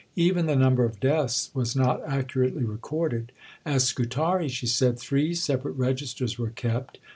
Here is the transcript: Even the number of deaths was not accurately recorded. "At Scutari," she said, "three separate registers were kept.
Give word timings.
Even 0.15 0.47
the 0.47 0.55
number 0.55 0.83
of 0.83 0.99
deaths 0.99 1.51
was 1.53 1.75
not 1.75 2.01
accurately 2.07 2.63
recorded. 2.63 3.31
"At 3.67 3.83
Scutari," 3.83 4.47
she 4.49 4.65
said, 4.65 4.97
"three 4.97 5.35
separate 5.35 5.73
registers 5.73 6.39
were 6.39 6.49
kept. 6.49 6.97